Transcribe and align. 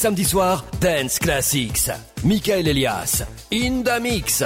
samedis 0.00 0.30
soirs, 0.32 0.62
Dance 0.80 1.18
Classics. 1.18 1.90
Michael 2.24 2.68
Elias, 2.68 3.22
in 3.50 3.82
the 3.84 4.00
mix. 4.00 4.42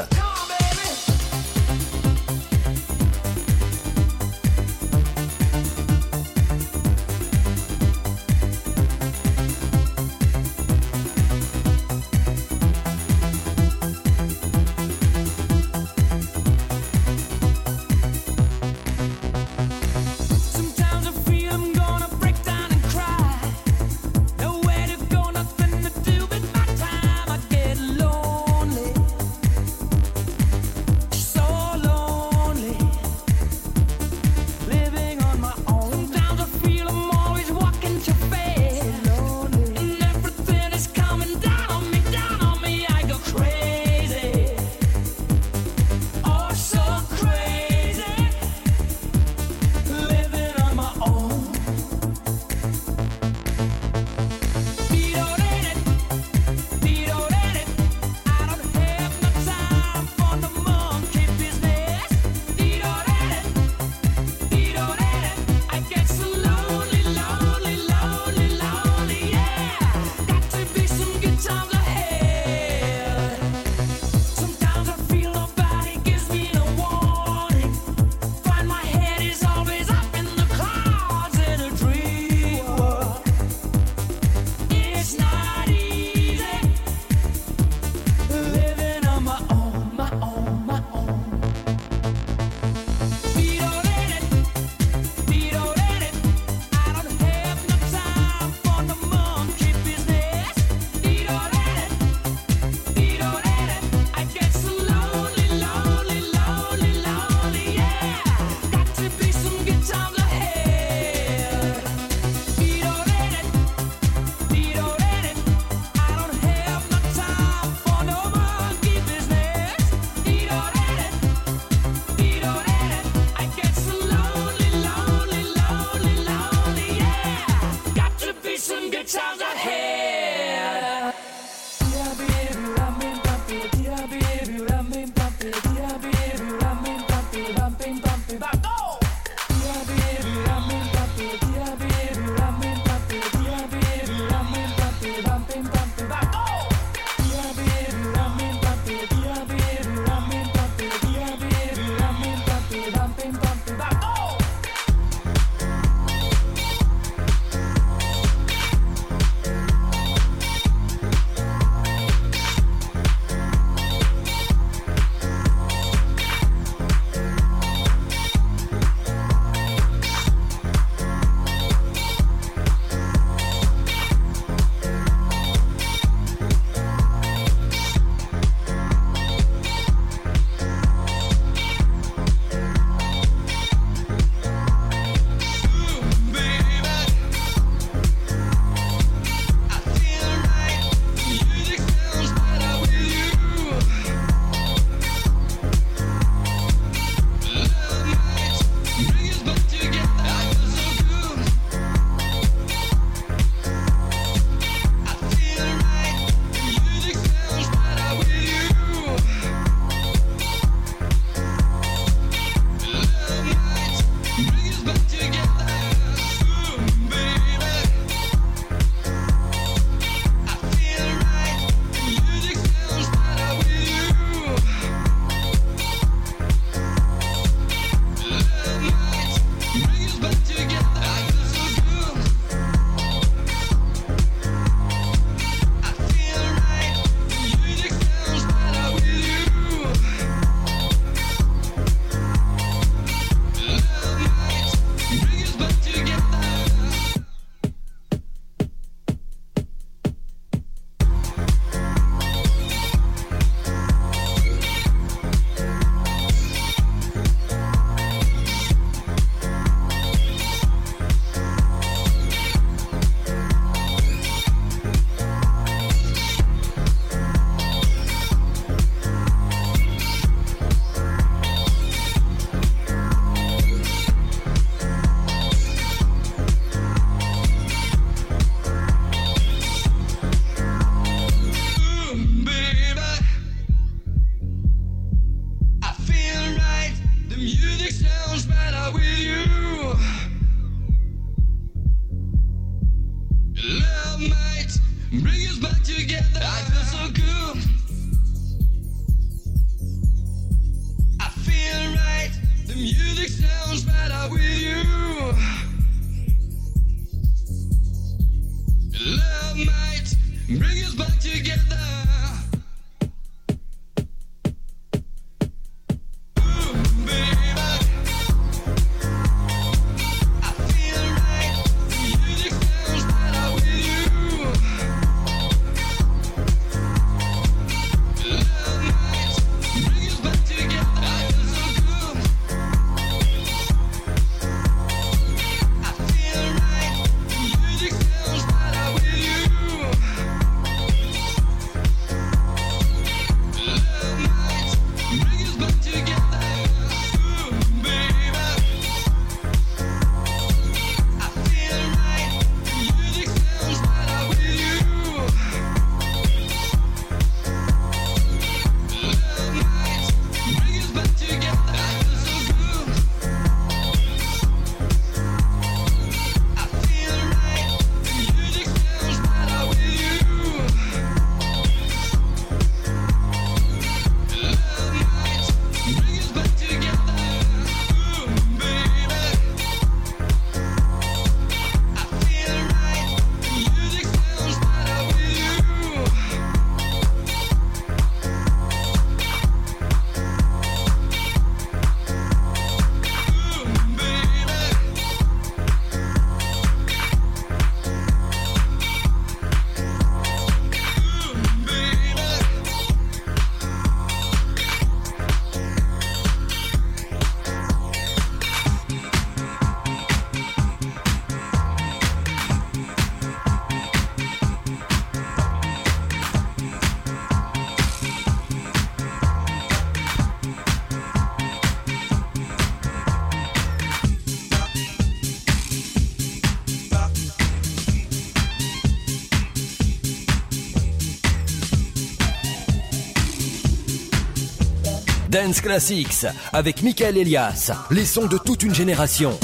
Dance 435.35 435.61
Classics 435.61 436.26
avec 436.53 436.85
Michael 436.85 437.19
Elias, 437.19 437.73
les 437.91 438.05
sons 438.05 438.26
de 438.26 438.38
toute 438.38 438.62
une 438.62 438.73
génération. 438.73 439.37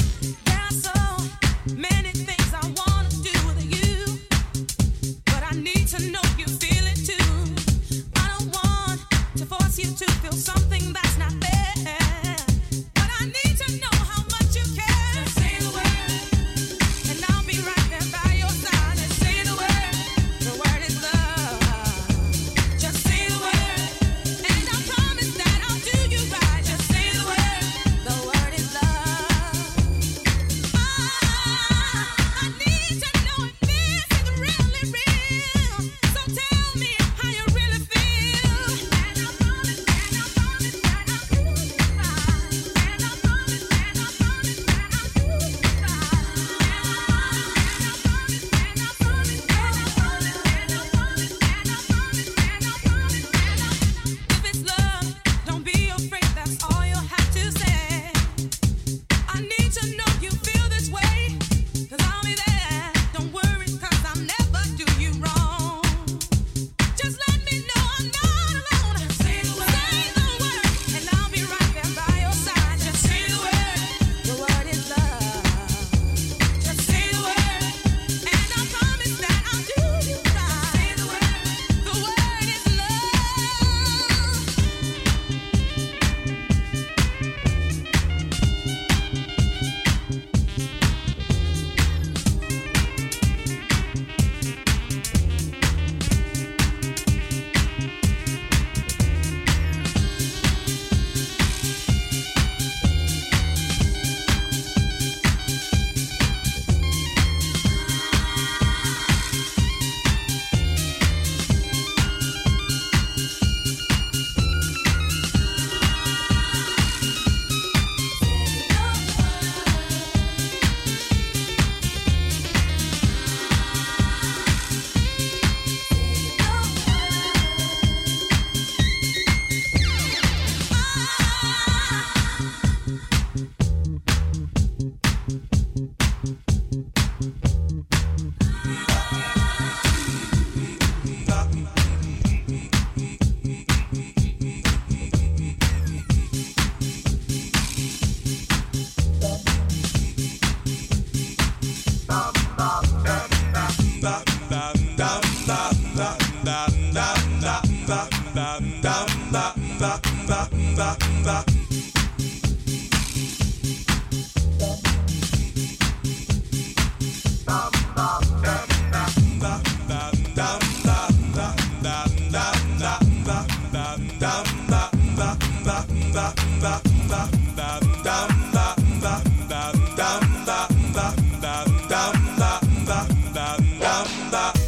bamba. 183.81 184.60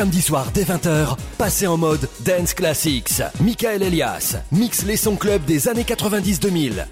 Samedi 0.00 0.22
soir 0.22 0.50
dès 0.54 0.62
20h, 0.62 1.14
passez 1.36 1.66
en 1.66 1.76
mode 1.76 2.08
Dance 2.20 2.54
Classics. 2.54 3.20
Michael 3.38 3.82
Elias 3.82 4.36
mixe 4.50 4.86
les 4.86 4.96
sons 4.96 5.16
club 5.16 5.44
des 5.44 5.68
années 5.68 5.82
90-2000. 5.82 6.86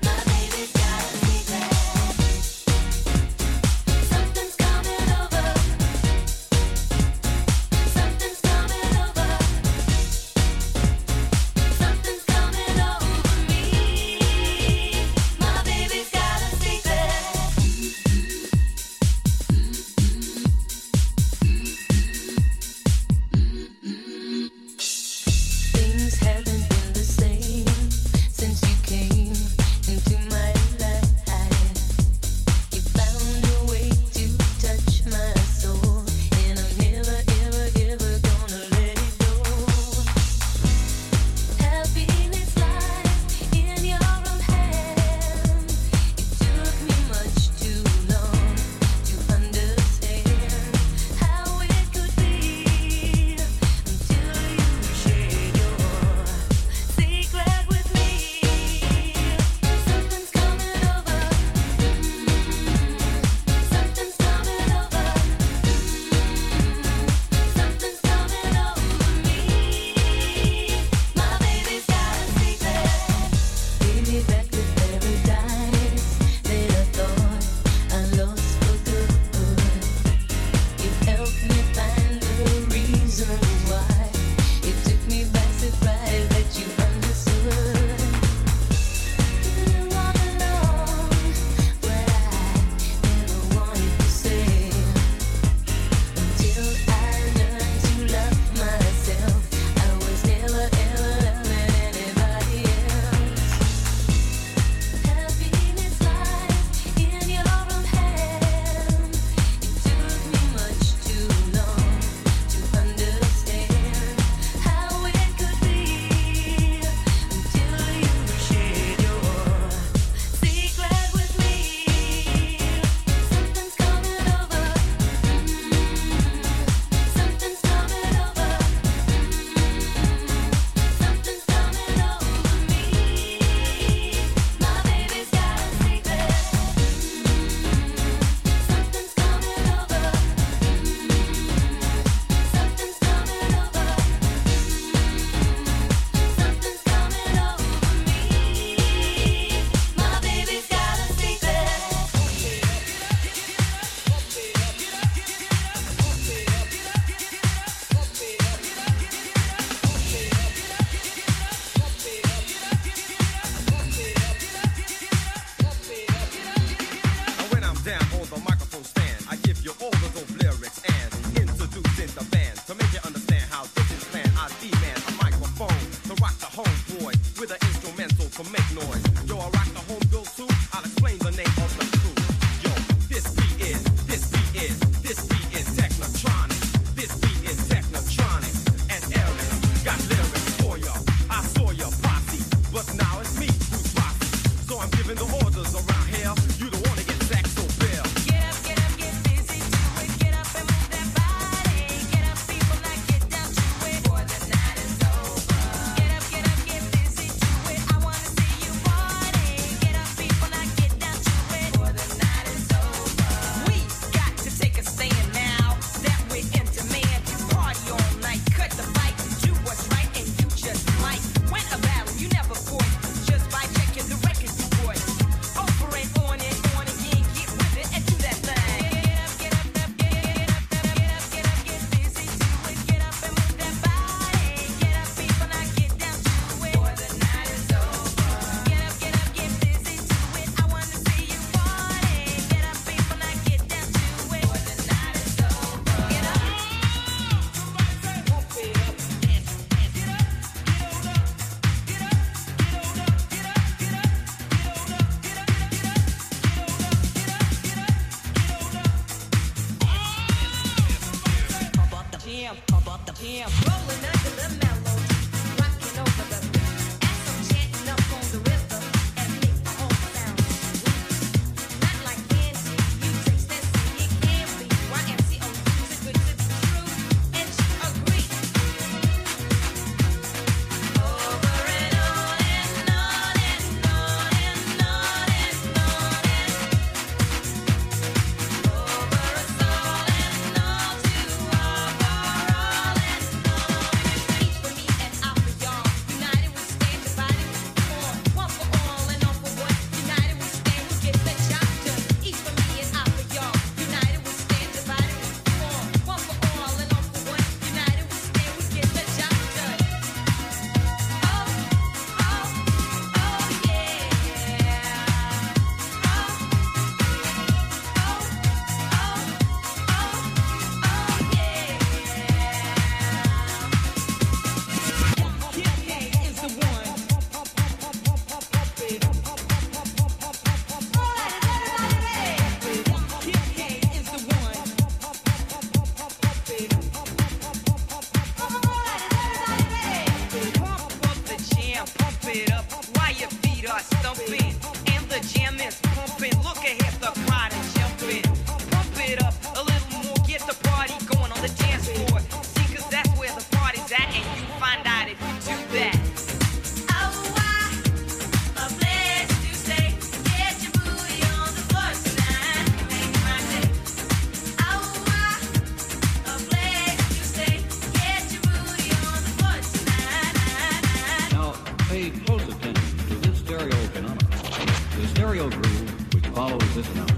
follows 376.38 376.72
this 376.76 376.94
number 376.94 377.14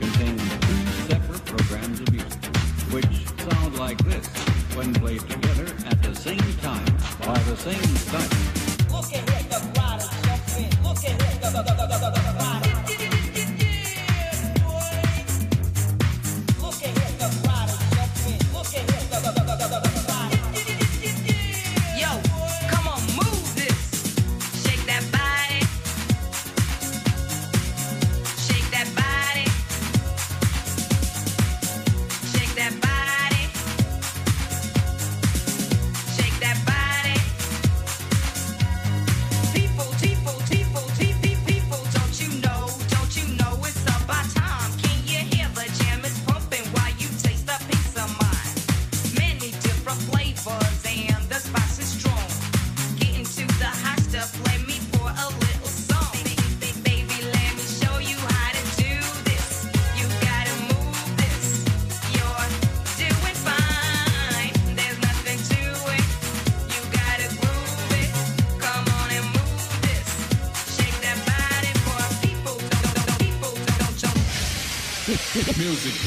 contains 0.00 0.40
two 0.60 0.86
separate 1.06 1.44
programs 1.44 2.00
of 2.00 2.10
music, 2.10 2.46
which 2.90 3.26
sound 3.46 3.78
like 3.78 3.98
this 4.06 4.26
when 4.74 4.94
played 4.94 5.20
together 5.20 5.66
at 5.84 6.02
the 6.02 6.14
same 6.16 6.38
time 6.62 6.86
by 7.26 7.38
the 7.40 7.56
same 7.56 7.94
time. 8.10 8.47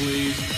please. 0.02 0.51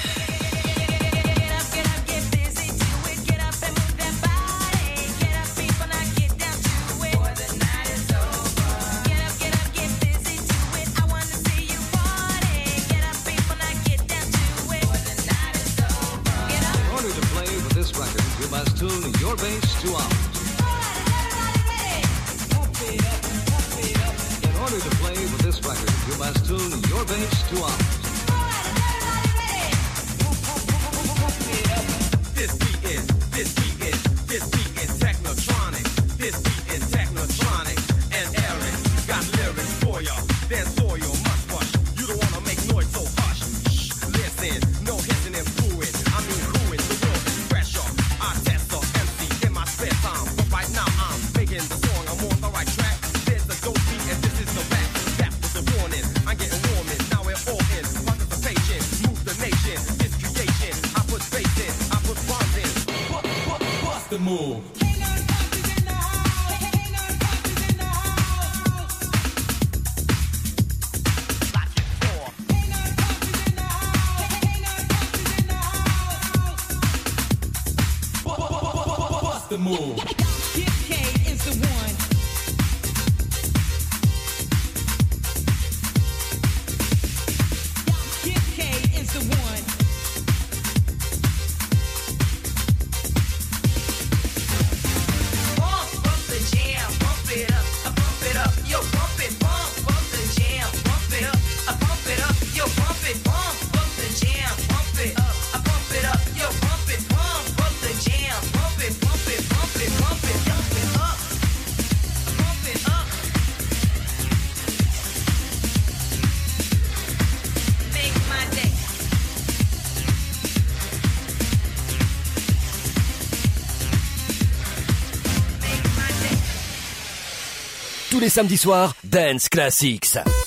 Les 128.25 128.31
samedis 128.31 128.65
Dance 129.05 129.51
Classics. 129.51 130.44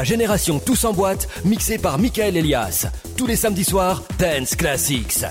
La 0.00 0.04
génération 0.04 0.58
Tous 0.58 0.86
en 0.86 0.94
boîte, 0.94 1.28
mixée 1.44 1.76
par 1.76 1.98
Michael 1.98 2.34
Elias. 2.34 2.86
Tous 3.18 3.26
les 3.26 3.36
samedis 3.36 3.64
soirs, 3.64 4.02
Dance 4.18 4.56
Classics. 4.56 5.26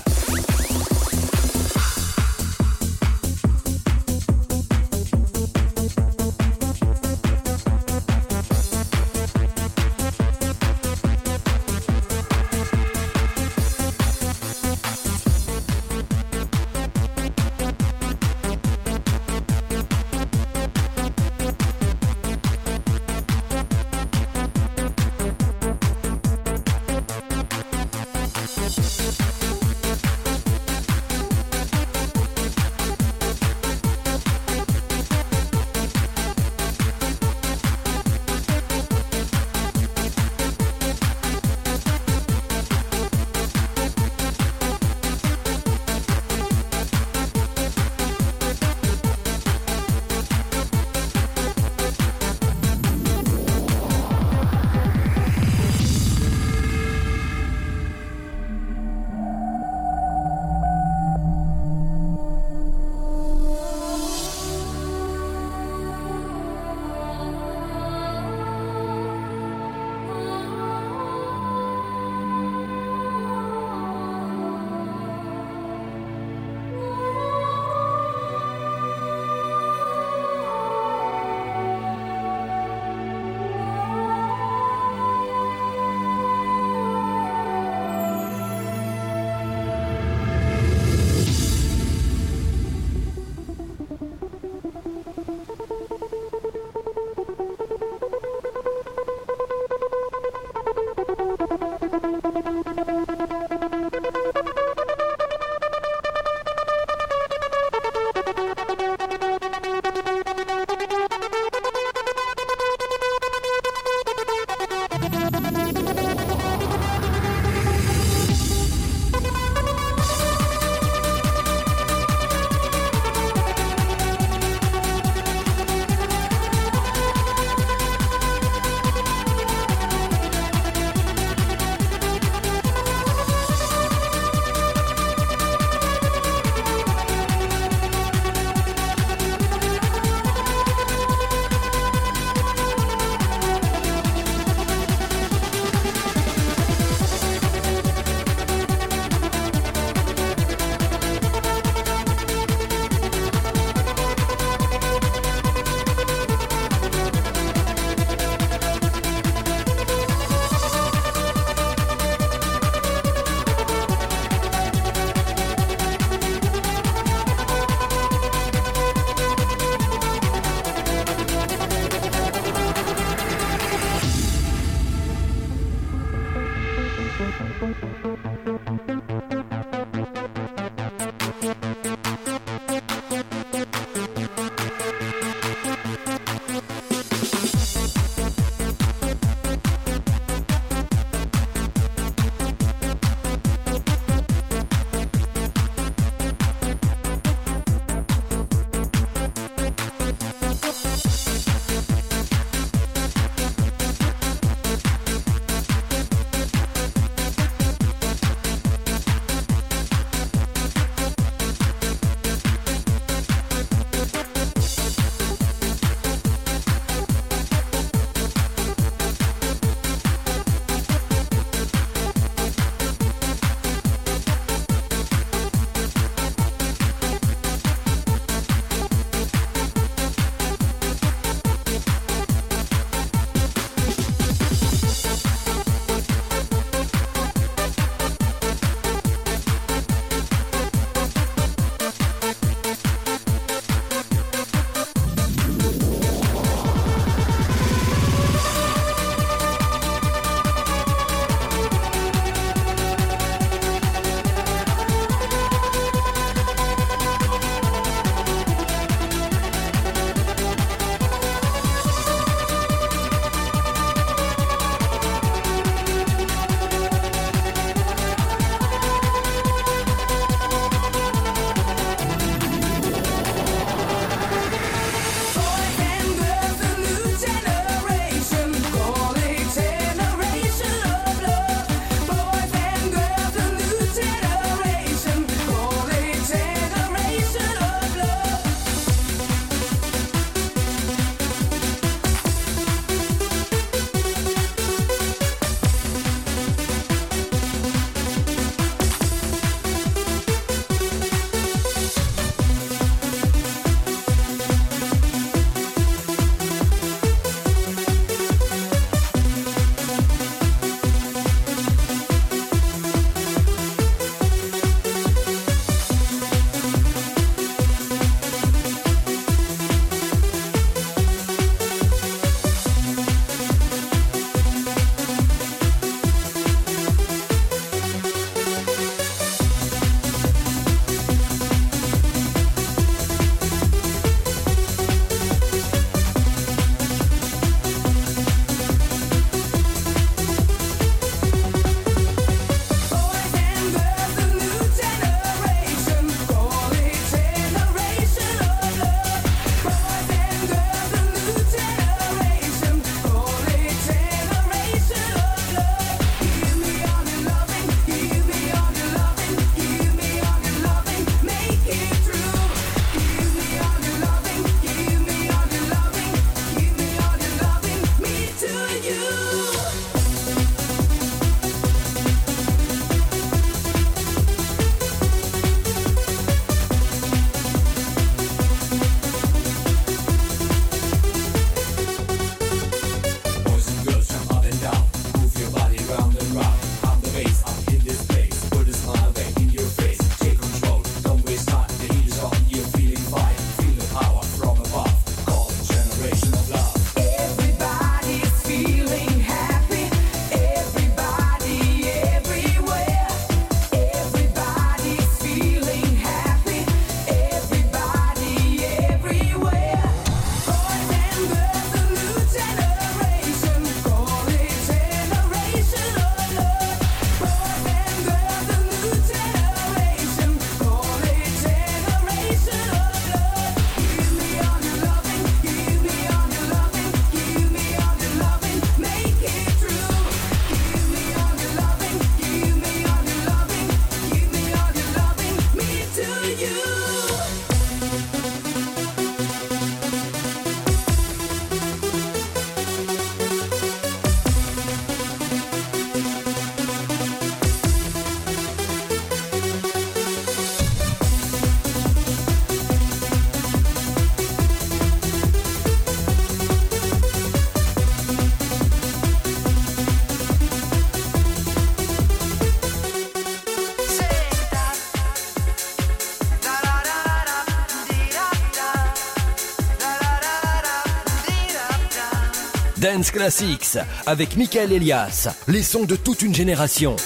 Dance 472.92 473.12
Classics 473.12 473.78
avec 474.04 474.36
Michael 474.36 474.72
Elias, 474.72 475.28
les 475.46 475.62
sons 475.62 475.84
de 475.84 475.94
toute 475.94 476.22
une 476.22 476.34
génération. 476.34 476.96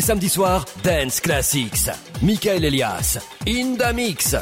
les 0.00 0.06
samedis 0.06 0.30
soirs, 0.30 0.64
Dance 0.82 1.20
Classics. 1.20 1.90
Michael 2.22 2.64
Elias, 2.64 3.18
In 3.46 3.76
the 3.76 3.92
Mix. 3.92 4.34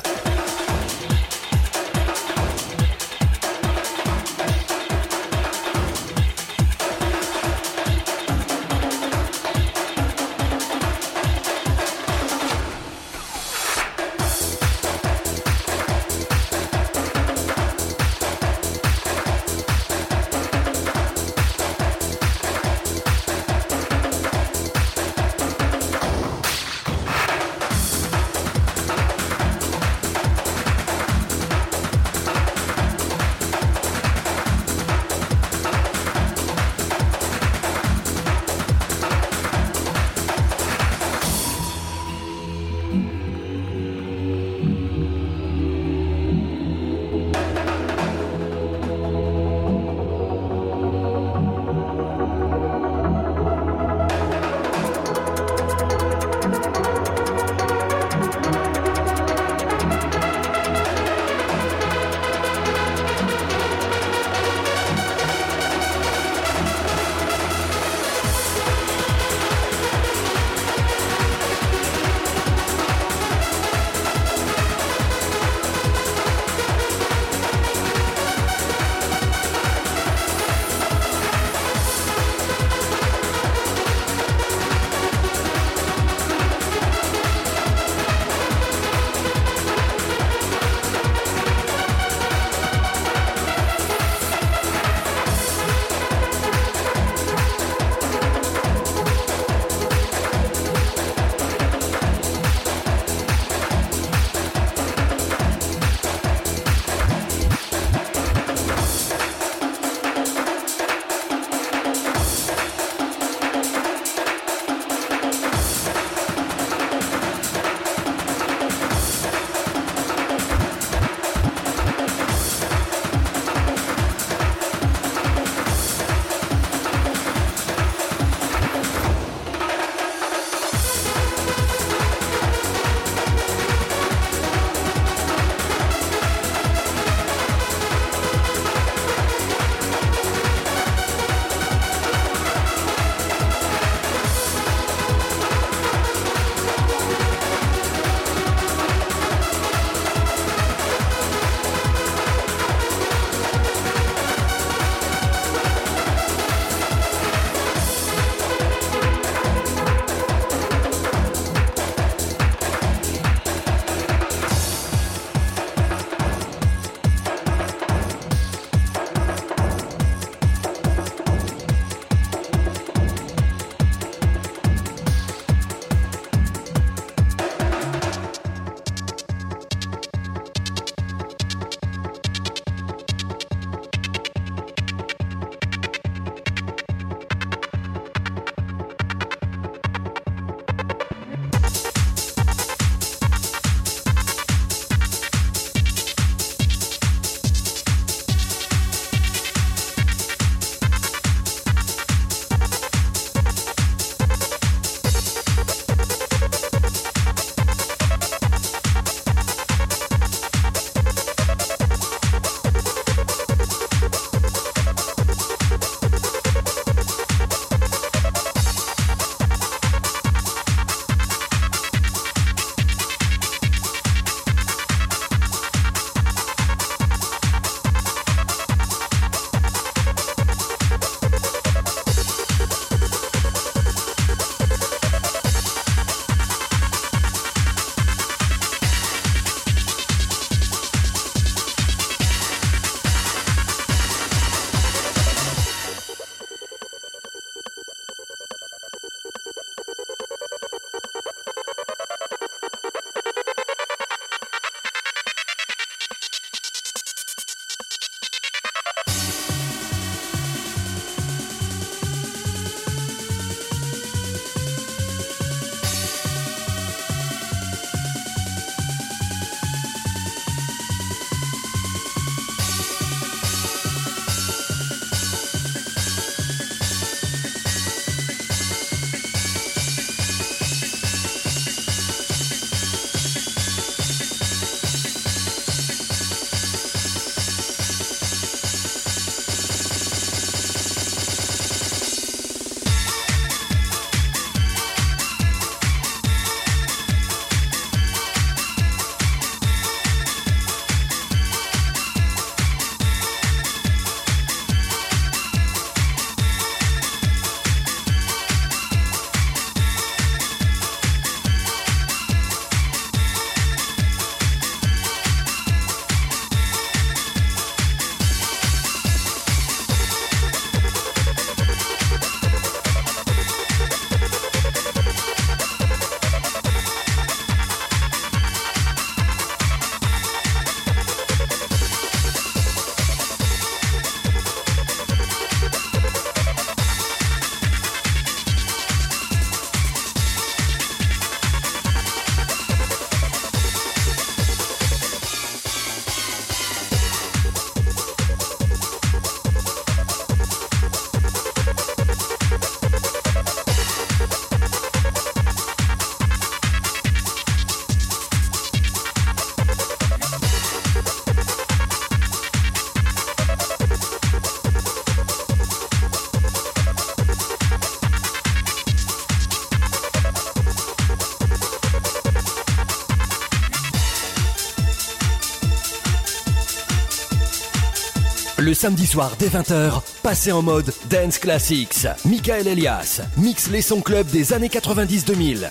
samedi 378.79 379.09
soir 379.09 379.33
dès 379.41 379.49
20h, 379.49 380.03
passez 380.23 380.53
en 380.53 380.63
mode 380.63 380.93
Dance 381.11 381.39
Classics. 381.39 382.07
Michael 382.25 382.69
Elias 382.69 383.23
mixe 383.37 383.71
les 383.71 383.83
sons 383.83 384.01
club 384.01 384.29
des 384.29 384.53
années 384.53 384.69
90-2000 384.69 385.69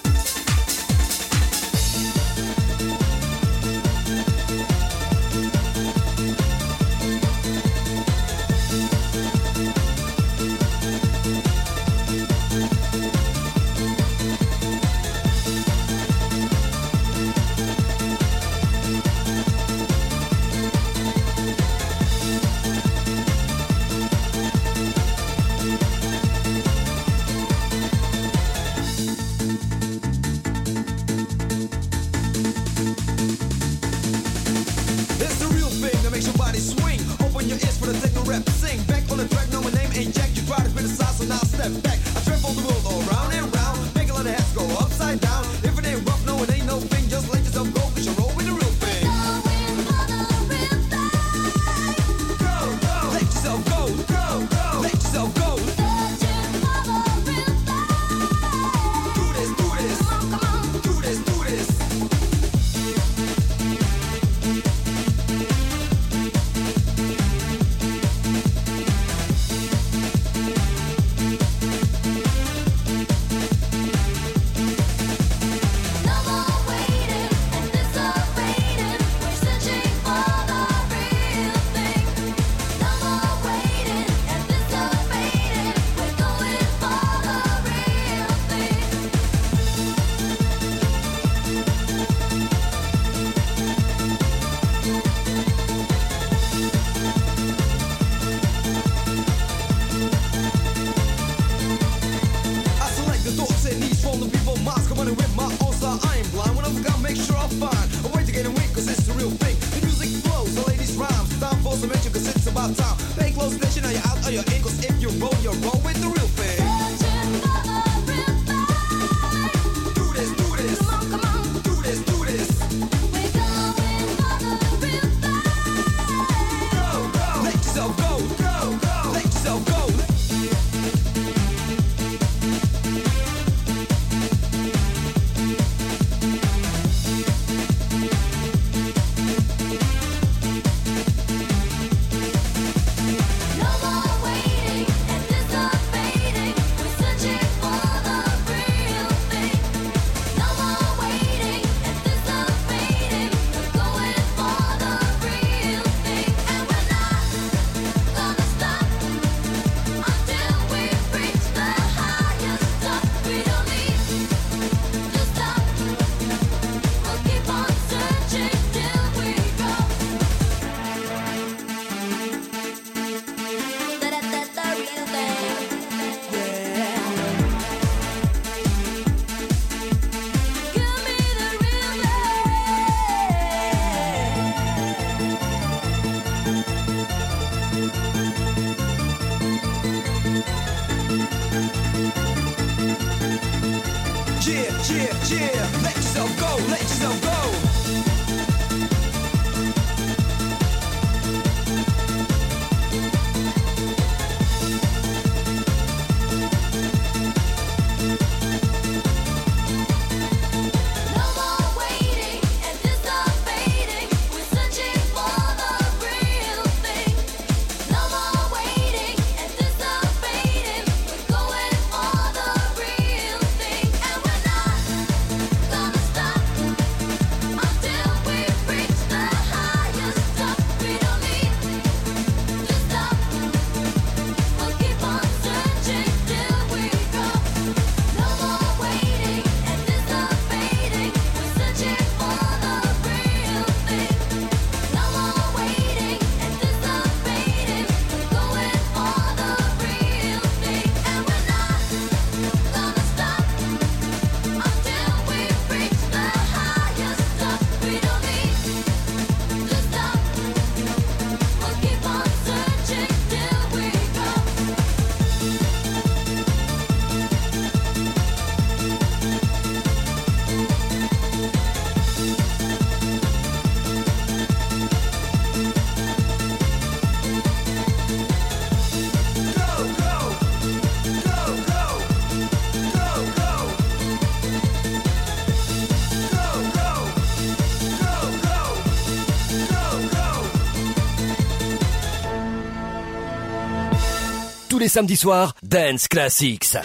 Samedi 294.90 295.18
soir, 295.18 295.54
Dance 295.64 296.08
Classics. 296.10 296.78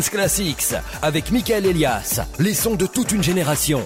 Classics 0.00 0.74
avec 1.02 1.30
Michael 1.30 1.66
Elias, 1.66 2.22
les 2.38 2.54
sons 2.54 2.76
de 2.76 2.86
toute 2.86 3.12
une 3.12 3.22
génération. 3.22 3.82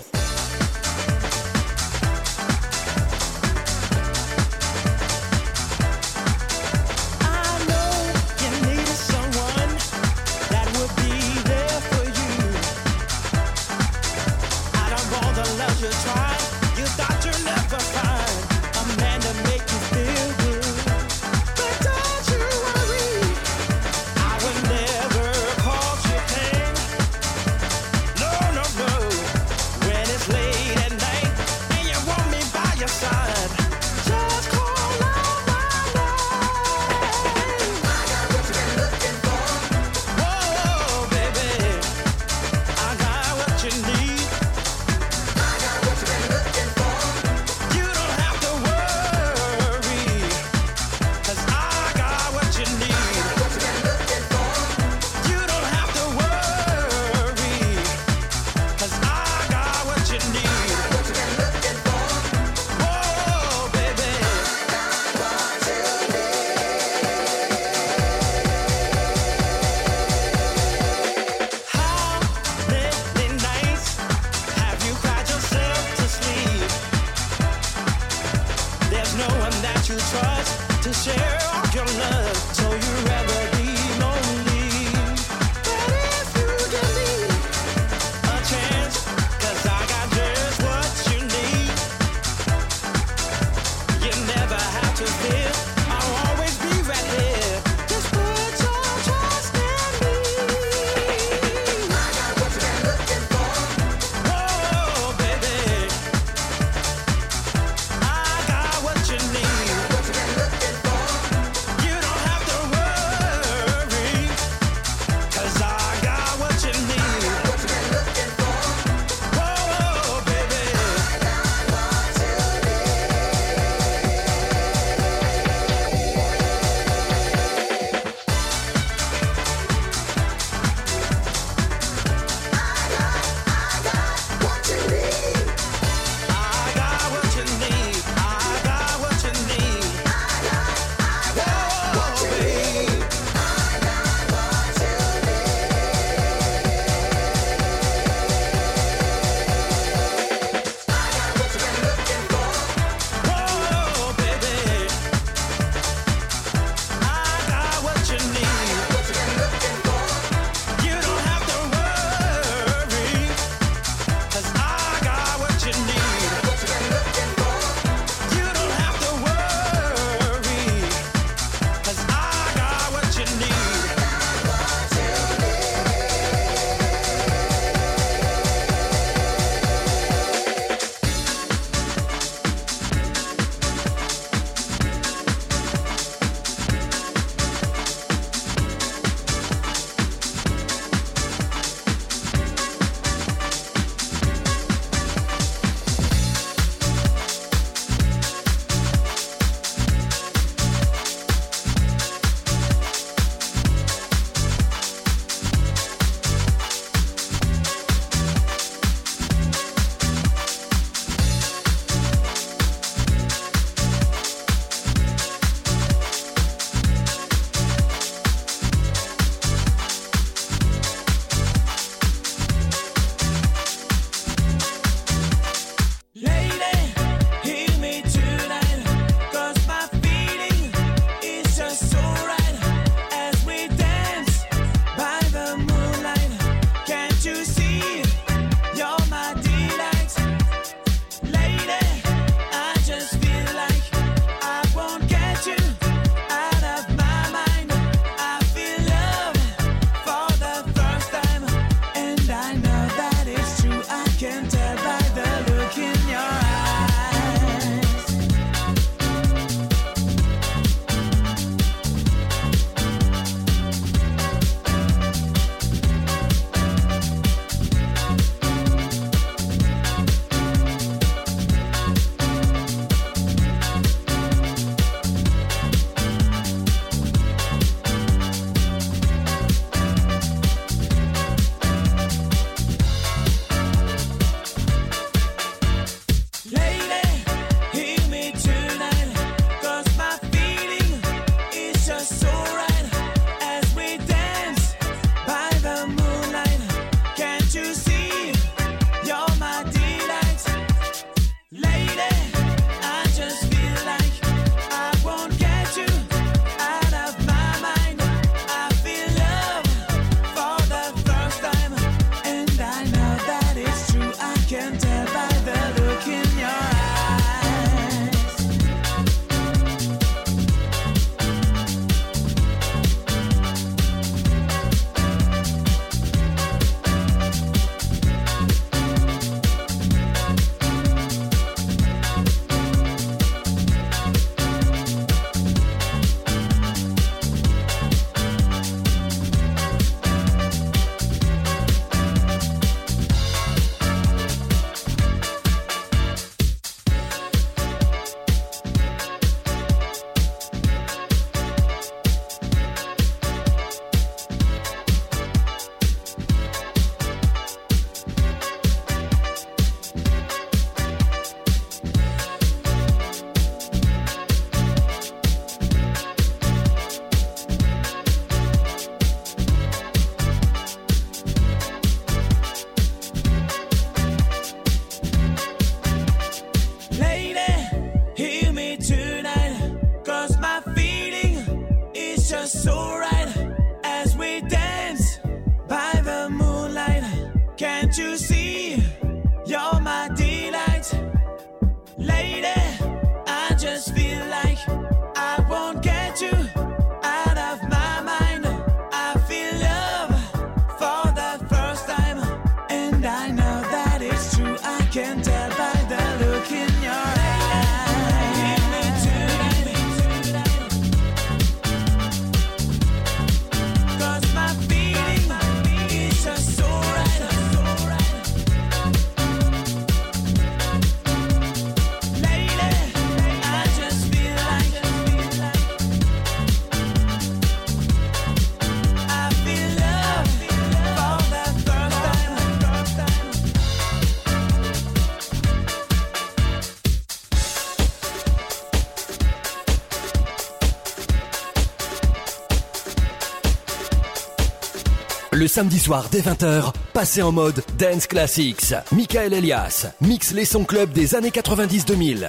samedi 445.57 445.79
soir 445.79 446.09
dès 446.13 446.21
20h, 446.21 446.71
passez 446.93 447.23
en 447.23 447.33
mode 447.33 447.65
Dance 447.79 448.07
Classics. 448.07 448.75
Michael 448.93 449.33
Elias 449.33 449.87
mixe 450.03 450.33
les 450.33 450.45
sons 450.45 450.65
club 450.65 450.93
des 450.93 451.15
années 451.15 451.31
90-2000. 451.31 452.29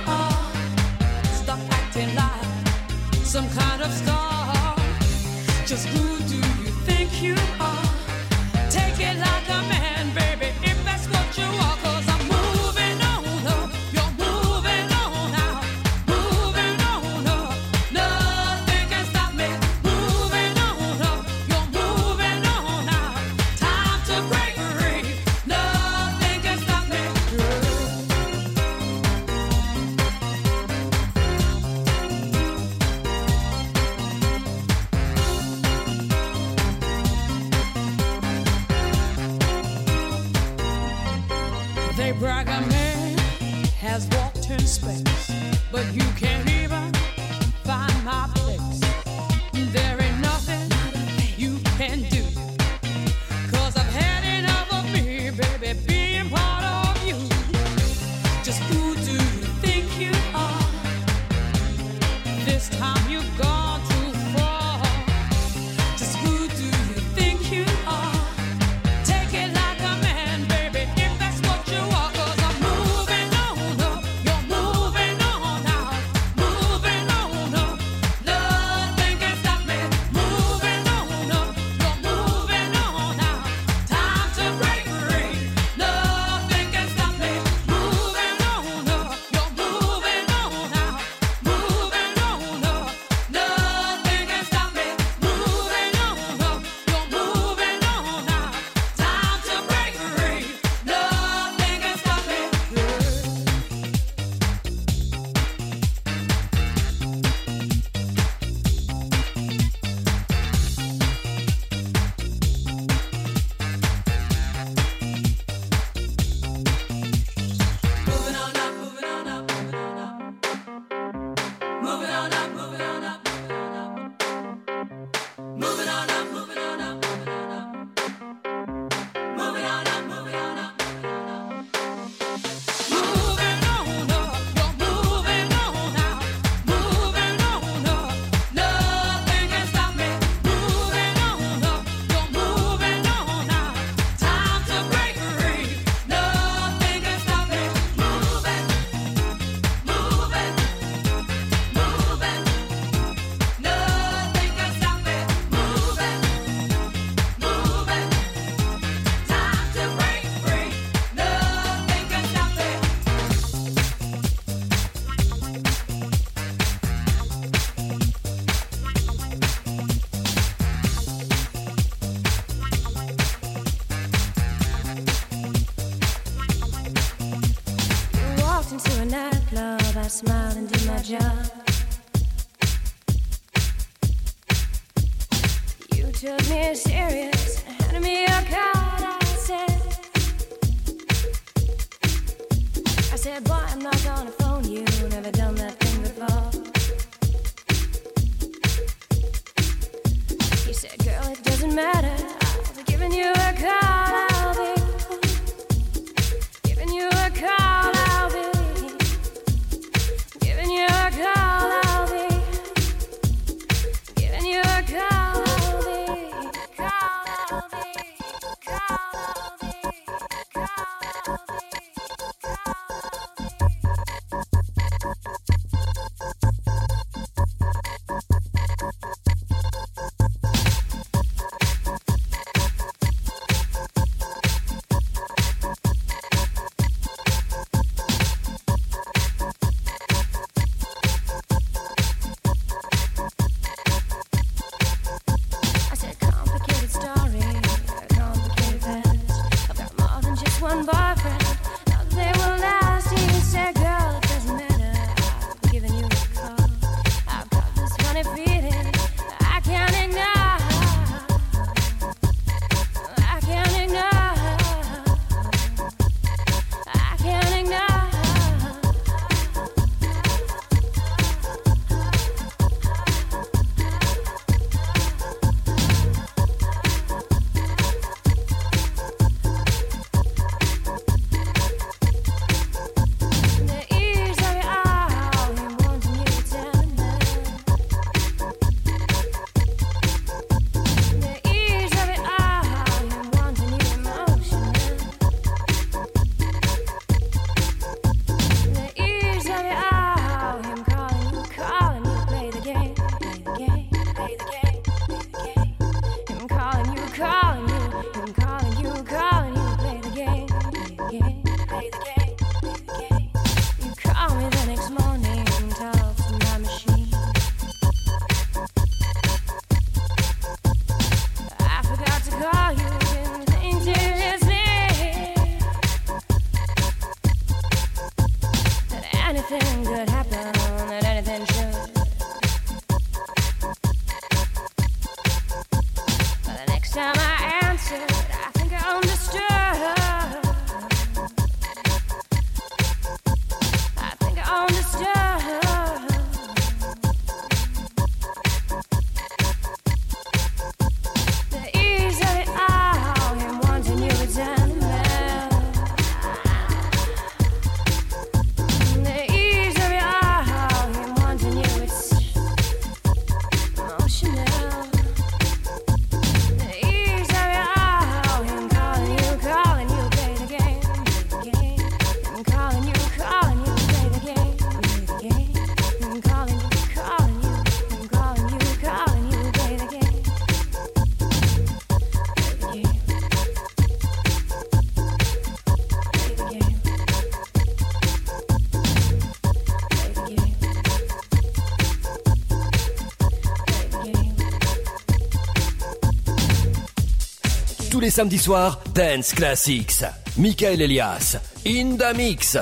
tous 398.01 398.05
les 398.05 398.09
samedis 398.09 398.39
soirs, 398.39 398.81
Dance 398.95 399.31
Classics. 399.31 400.03
Michael 400.35 400.81
Elias, 400.81 401.37
In 401.67 401.97
the 401.97 402.17
Mix. 402.17 402.57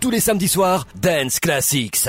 Tous 0.00 0.10
les 0.10 0.20
samedis 0.20 0.48
soirs, 0.48 0.86
Dance 0.94 1.40
Classics. 1.40 2.08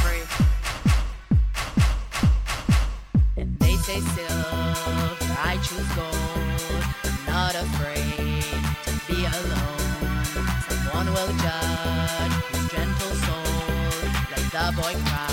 I 5.39 5.57
choose 5.63 5.87
gold. 5.95 6.83
I'm 7.03 7.25
not 7.25 7.55
afraid 7.55 8.43
to 8.85 8.91
be 9.07 9.25
alone. 9.25 10.25
Someone 10.67 11.07
will 11.13 11.33
judge 11.37 12.35
his 12.51 12.67
gentle 12.71 13.15
soul. 13.25 14.01
Let 14.31 14.51
the 14.51 14.81
boy 14.81 14.93
cry. 15.05 15.30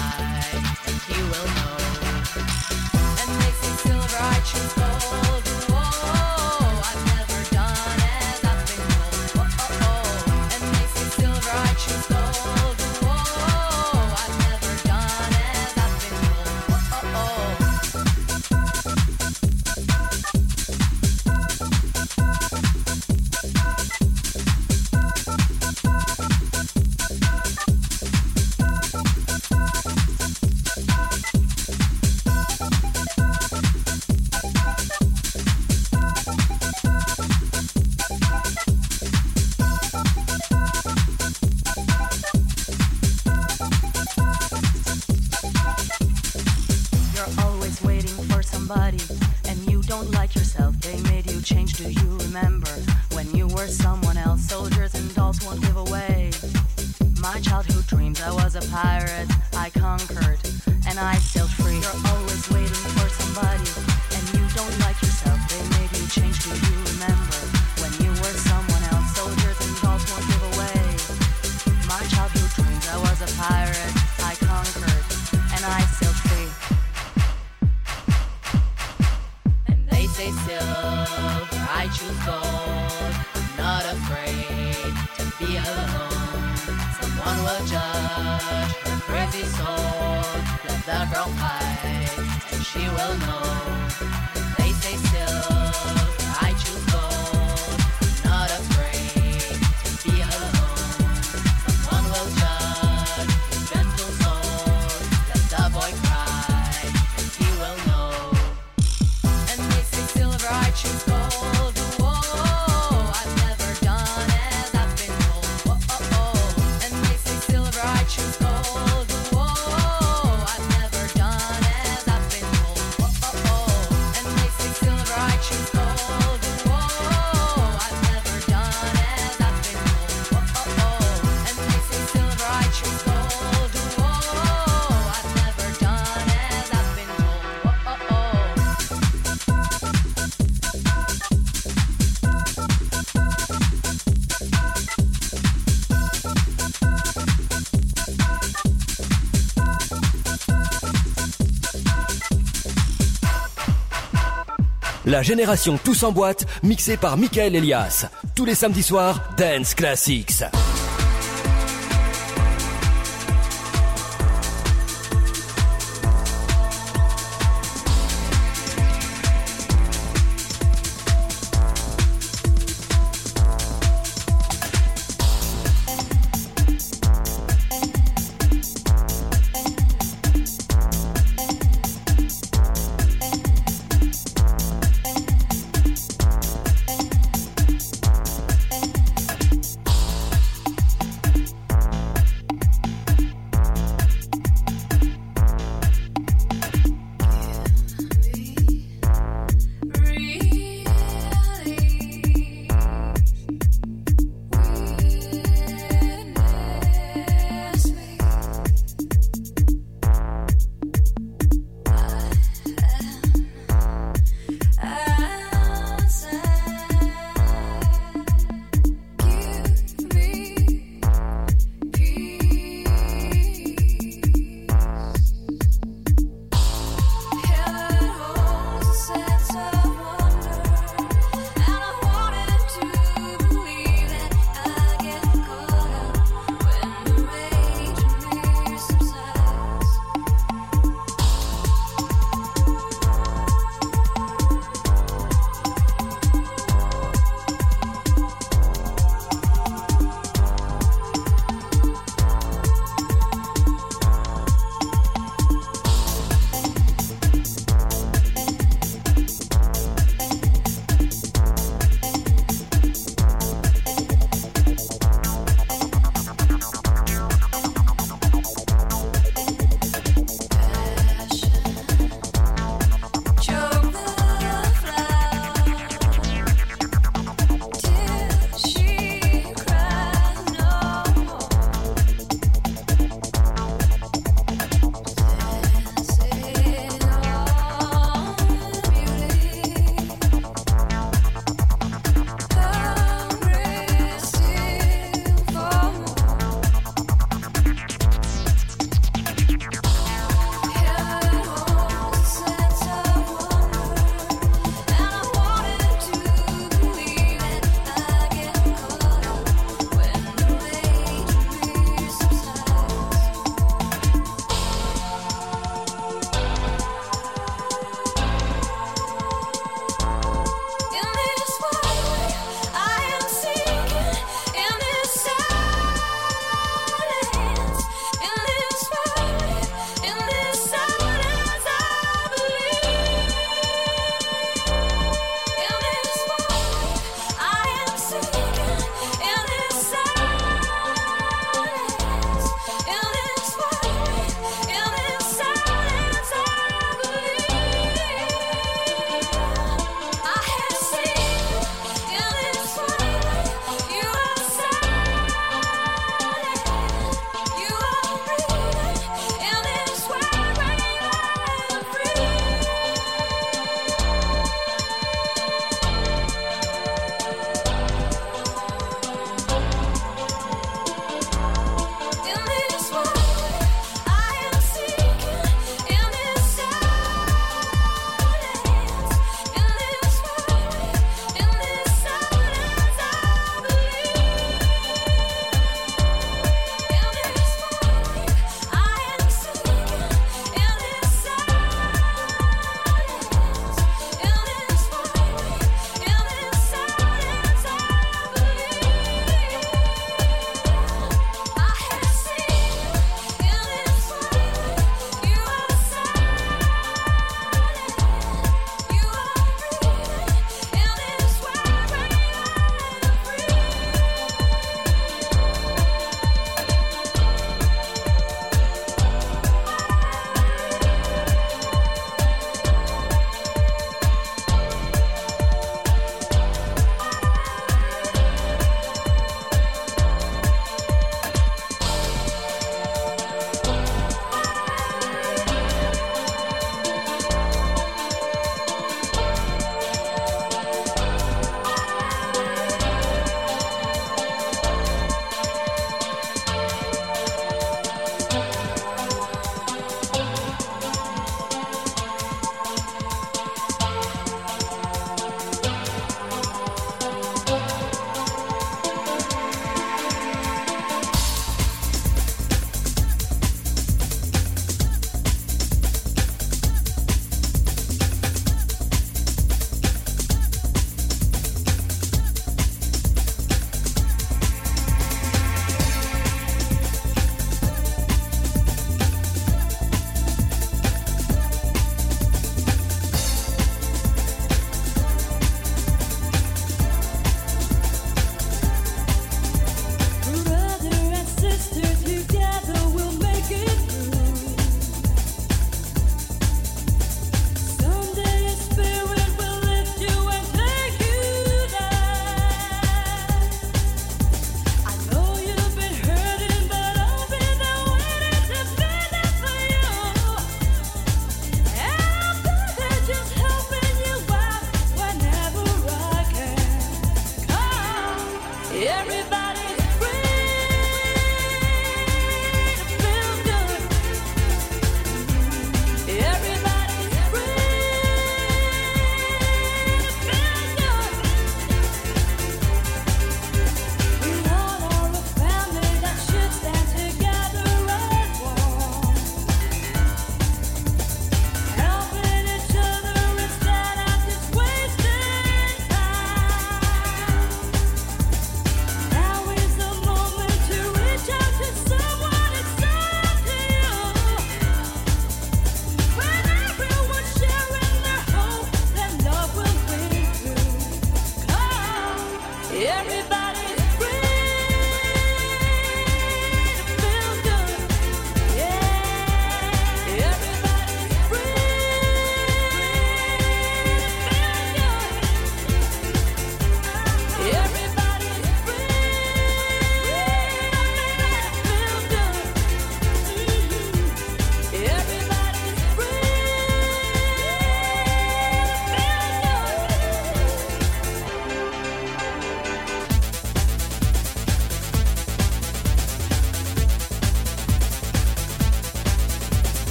la 155.08 155.22
génération 155.22 155.78
Tous 155.82 156.02
en 156.02 156.12
boîte, 156.12 156.46
mixée 156.62 156.96
par 156.96 157.16
Michael 157.16 157.56
Elias. 157.56 158.06
Tous 158.36 158.44
les 158.44 158.54
samedis 158.54 158.82
soirs, 158.82 159.20
Dance 159.36 159.74
Classics. 159.74 160.44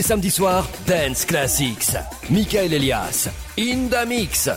les 0.00 0.06
samedis 0.06 0.30
soirs, 0.30 0.66
Dance 0.86 1.26
Classics. 1.26 1.94
Michael 2.30 2.72
Elias, 2.72 3.28
In 3.58 3.90
Mix. 4.06 4.48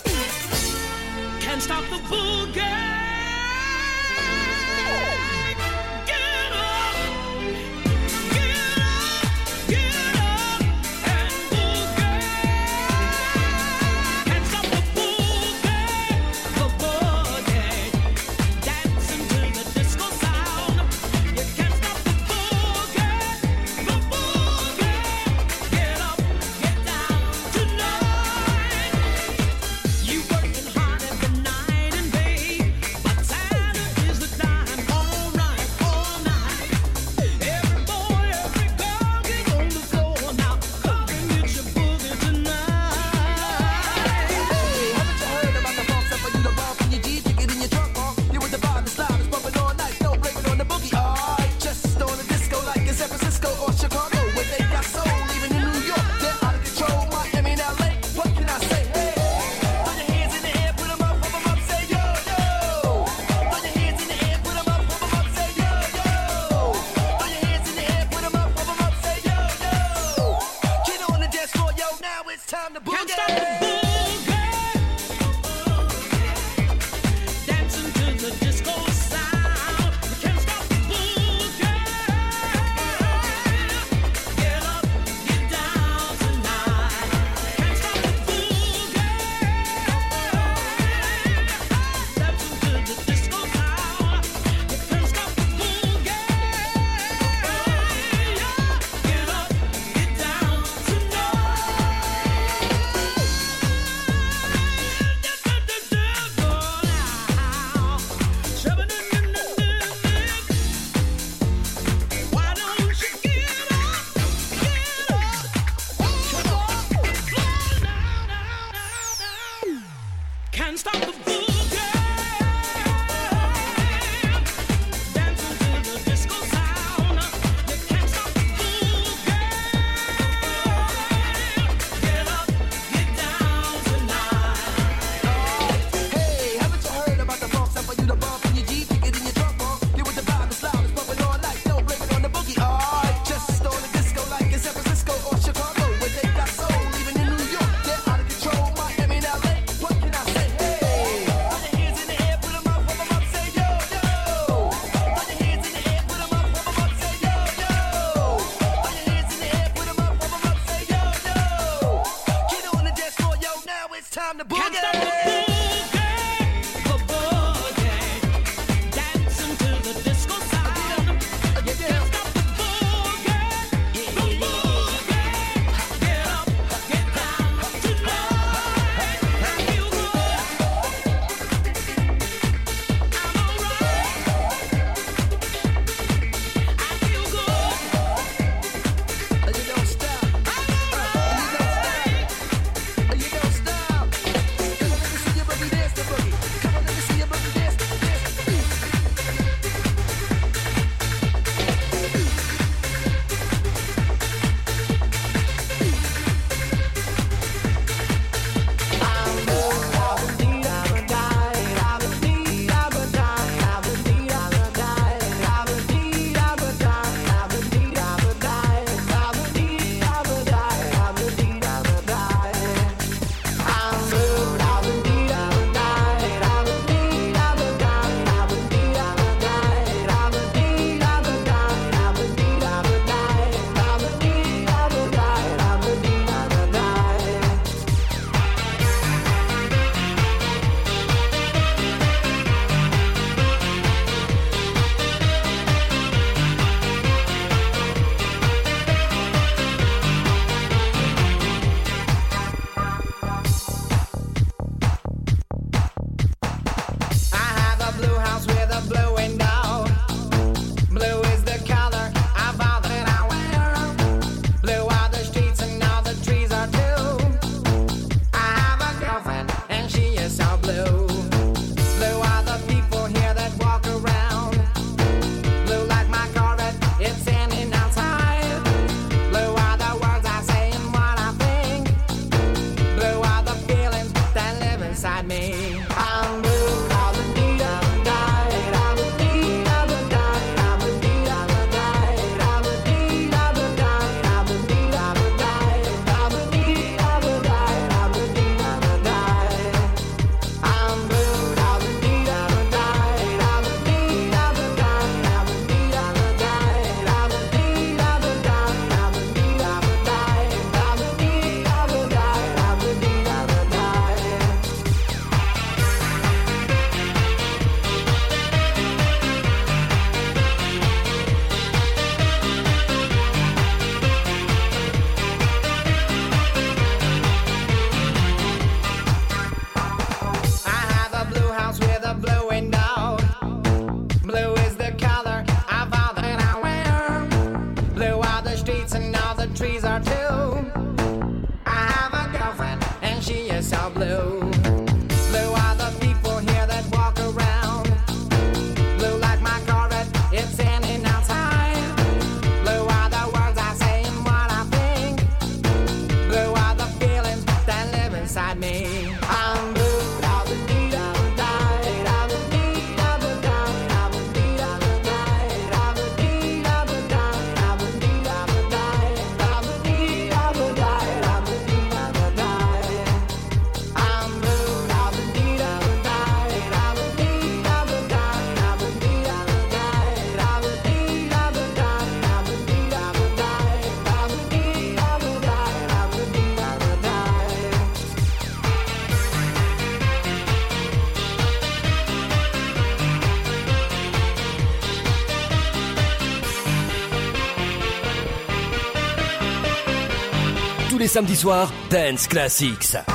Samedis 401.14 401.42
soirs, 401.42 401.70
Dance 401.90 402.28
Classics. 402.28 403.13